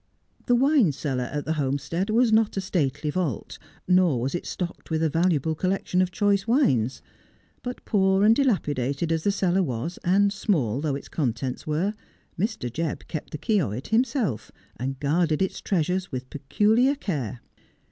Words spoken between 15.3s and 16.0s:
The Man called Tinker. 241